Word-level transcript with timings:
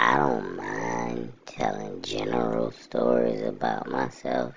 I 0.00 0.16
don't 0.16 0.56
mind 0.56 1.32
telling 1.44 2.02
general 2.02 2.70
stories 2.70 3.42
about 3.42 3.90
myself, 3.90 4.54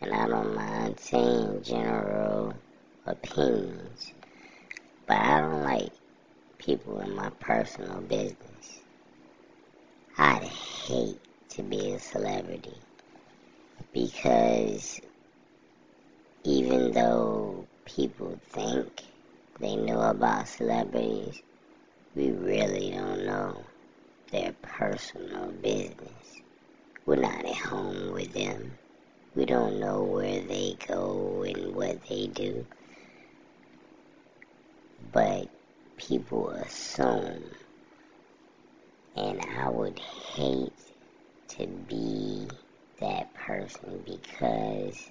and 0.00 0.12
I 0.12 0.26
don't 0.26 0.52
mind 0.52 0.98
saying 0.98 1.62
general 1.62 2.54
opinions, 3.06 4.12
but 5.06 5.16
I 5.16 5.42
don't 5.42 5.62
like 5.62 5.92
people 6.58 6.98
in 6.98 7.14
my 7.14 7.30
personal 7.38 8.00
business. 8.00 8.80
I'd 10.18 10.42
hate 10.42 11.20
to 11.50 11.62
be 11.62 11.92
a 11.92 12.00
celebrity 12.00 12.76
because 13.92 15.00
even 16.42 16.90
though 16.90 17.68
people 17.84 18.40
think 18.50 19.04
they 19.60 19.76
know 19.76 20.00
about 20.00 20.48
celebrities, 20.48 21.40
we 22.16 22.32
really 22.32 22.90
don't 22.90 23.24
know 23.24 23.64
their 24.34 24.52
personal 24.78 25.52
business. 25.62 26.42
We're 27.06 27.16
not 27.16 27.44
at 27.44 27.54
home 27.54 28.12
with 28.12 28.32
them. 28.32 28.72
We 29.36 29.44
don't 29.44 29.78
know 29.78 30.02
where 30.02 30.40
they 30.40 30.76
go 30.88 31.44
and 31.46 31.76
what 31.76 32.02
they 32.08 32.26
do. 32.26 32.66
But 35.12 35.48
people 35.96 36.50
assume. 36.50 37.44
And 39.14 39.40
I 39.56 39.68
would 39.68 40.00
hate 40.00 40.72
to 41.50 41.66
be 41.68 42.48
that 43.00 43.32
person 43.34 44.02
because, 44.04 45.08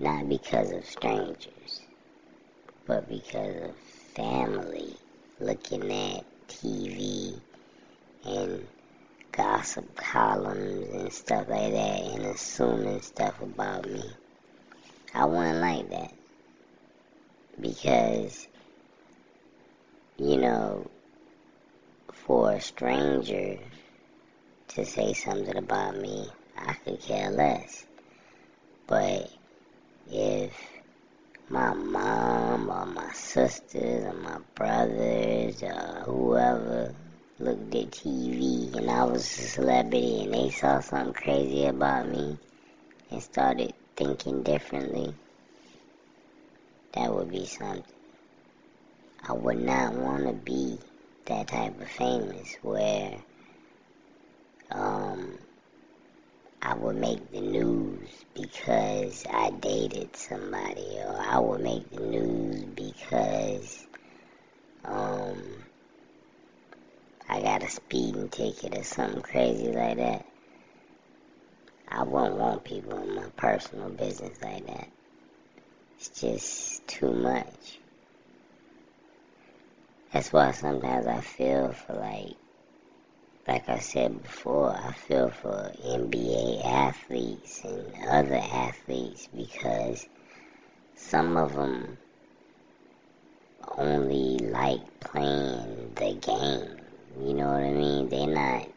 not 0.00 0.28
because 0.28 0.72
of 0.72 0.84
strangers, 0.84 1.82
but 2.84 3.08
because 3.08 3.70
of 3.70 3.76
family 3.76 4.96
looking 5.38 5.92
at 5.92 6.31
TV 6.48 7.40
and 8.24 8.66
gossip 9.32 9.94
columns 9.96 10.88
and 10.94 11.12
stuff 11.12 11.48
like 11.48 11.72
that 11.72 12.00
and 12.00 12.26
assuming 12.26 13.00
stuff 13.00 13.40
about 13.40 13.88
me. 13.88 14.02
I 15.14 15.24
wouldn't 15.24 15.60
like 15.60 15.90
that 15.90 16.12
because, 17.60 18.46
you 20.18 20.38
know, 20.38 20.90
for 22.12 22.52
a 22.52 22.60
stranger 22.60 23.58
to 24.68 24.84
say 24.84 25.12
something 25.12 25.56
about 25.56 25.96
me, 25.96 26.26
I 26.56 26.74
could 26.74 27.00
care 27.00 27.30
less. 27.30 27.84
But 28.86 29.30
if 30.10 30.52
my 31.52 31.74
mom 31.74 32.70
or 32.70 32.86
my 32.86 33.12
sisters 33.12 34.06
or 34.06 34.14
my 34.14 34.38
brothers 34.54 35.62
or 35.62 36.02
whoever 36.06 36.94
looked 37.38 37.74
at 37.74 37.90
TV 37.90 38.74
and 38.74 38.90
I 38.90 39.04
was 39.04 39.20
a 39.20 39.48
celebrity 39.48 40.24
and 40.24 40.32
they 40.32 40.48
saw 40.48 40.80
something 40.80 41.12
crazy 41.12 41.66
about 41.66 42.08
me 42.08 42.38
and 43.10 43.22
started 43.22 43.74
thinking 43.96 44.42
differently, 44.42 45.14
that 46.94 47.14
would 47.14 47.30
be 47.30 47.44
something. 47.44 47.84
I 49.28 49.34
would 49.34 49.60
not 49.60 49.92
want 49.92 50.26
to 50.26 50.32
be 50.32 50.78
that 51.26 51.48
type 51.48 51.78
of 51.78 51.88
famous 51.88 52.56
where 52.62 53.18
um, 54.70 55.36
I 56.62 56.74
would 56.74 56.96
make 56.96 57.30
the 57.30 57.42
news 57.42 58.08
because 58.34 59.26
I 59.28 59.51
dated 59.62 60.14
somebody, 60.14 60.98
or 60.98 61.16
I 61.18 61.38
would 61.38 61.62
make 61.62 61.90
the 61.90 62.00
news 62.00 62.64
because 62.64 63.86
um, 64.84 65.40
I 67.28 67.40
got 67.40 67.62
a 67.62 67.70
speeding 67.70 68.28
ticket 68.28 68.76
or 68.76 68.82
something 68.82 69.22
crazy 69.22 69.72
like 69.72 69.96
that. 69.96 70.26
I 71.88 72.02
wouldn't 72.02 72.36
want 72.36 72.64
people 72.64 72.98
in 73.02 73.14
my 73.14 73.28
personal 73.36 73.88
business 73.88 74.42
like 74.42 74.66
that. 74.66 74.88
It's 75.98 76.08
just 76.20 76.86
too 76.88 77.12
much. 77.12 77.78
That's 80.12 80.32
why 80.32 80.50
sometimes 80.52 81.06
I 81.06 81.20
feel 81.20 81.72
for 81.72 81.94
like 81.94 82.36
like 83.46 83.68
I 83.68 83.78
said 83.80 84.22
before, 84.22 84.70
I 84.70 84.92
feel 84.92 85.28
for 85.28 85.72
NBA 85.84 86.64
athletes 86.64 87.62
and 87.64 87.92
other 88.08 88.36
athletes 88.36 89.28
because 89.34 90.06
some 90.94 91.36
of 91.36 91.54
them 91.54 91.98
only 93.76 94.38
like 94.38 95.00
playing 95.00 95.92
the 95.94 96.14
game. 96.14 96.76
You 97.20 97.34
know 97.34 97.48
what 97.48 97.64
I 97.64 97.72
mean? 97.72 98.08
They're 98.08 98.26
not 98.28 98.68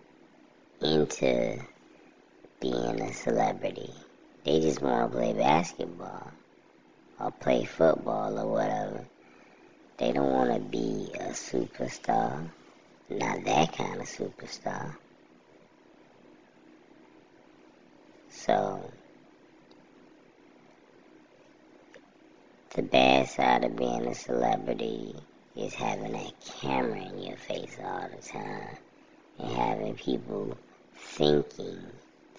into 0.81 1.59
being 2.59 3.01
a 3.01 3.13
celebrity. 3.13 3.93
They 4.43 4.61
just 4.61 4.81
want 4.81 5.11
to 5.11 5.17
play 5.17 5.33
basketball 5.33 6.31
or 7.19 7.31
play 7.31 7.65
football 7.65 8.39
or 8.39 8.47
whatever. 8.47 9.05
They 9.97 10.11
don't 10.11 10.31
want 10.31 10.53
to 10.53 10.59
be 10.59 11.11
a 11.19 11.29
superstar. 11.29 12.49
Not 13.09 13.43
that 13.45 13.77
kind 13.77 14.01
of 14.01 14.07
superstar. 14.07 14.95
So, 18.29 18.91
the 22.73 22.81
bad 22.81 23.29
side 23.29 23.63
of 23.63 23.75
being 23.75 24.07
a 24.07 24.15
celebrity 24.15 25.15
is 25.55 25.75
having 25.75 26.13
that 26.13 26.33
camera 26.59 26.99
in 26.99 27.21
your 27.21 27.37
face 27.37 27.77
all 27.83 28.09
the 28.09 28.27
time 28.27 28.77
and 29.37 29.51
having 29.51 29.93
people 29.93 30.57
thinking 30.95 31.83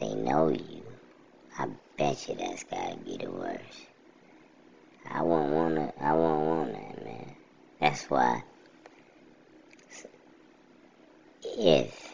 they 0.01 0.15
know 0.15 0.49
you. 0.49 0.83
I 1.57 1.69
bet 1.97 2.29
you 2.29 2.35
that's 2.35 2.65
gotta 2.65 2.97
be 2.97 3.17
the 3.19 3.31
worst. 3.31 3.87
I 5.09 5.23
won't 5.23 5.53
wanna, 5.53 5.93
I 6.01 6.13
won't 6.13 6.47
want 6.47 6.73
that, 6.73 7.05
man. 7.05 7.37
That's 7.81 8.11
why 8.11 8.43
if, 11.57 12.13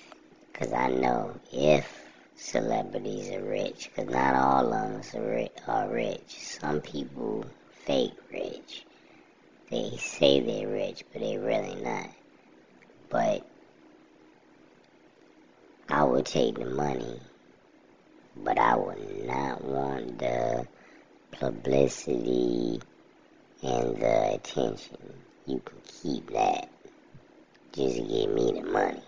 because 0.53 0.73
I 0.73 0.89
know 0.89 1.35
if 1.53 2.03
celebrities 2.37 3.31
are 3.31 3.43
rich, 3.43 3.91
because 3.95 4.13
not 4.13 4.35
all 4.37 4.73
of 4.73 5.13
them 5.13 5.49
are 5.67 5.89
rich. 5.89 6.39
Some 6.61 6.81
people 6.81 7.45
fake 7.85 8.15
rich. 8.33 8.85
They 9.71 9.97
say 9.99 10.41
they're 10.41 10.69
rich, 10.69 11.05
but 11.13 11.23
they're 11.23 11.41
really 11.41 11.75
not. 11.83 12.11
But 13.09 13.47
I 15.89 16.05
would 16.05 16.27
take 16.27 16.59
the 16.59 16.67
money, 16.67 17.21
but 18.37 18.59
I 18.59 18.77
would 18.77 19.27
not 19.27 19.65
want 19.65 20.19
the 20.19 20.67
publicity 21.33 22.81
and 23.63 23.97
the 23.97 24.35
attention. 24.35 24.99
You 25.47 25.61
can 25.65 25.79
keep 26.03 26.31
that. 26.31 26.69
Just 27.73 27.97
give 27.97 28.31
me 28.31 28.53
the 28.53 28.63
money. 28.63 29.03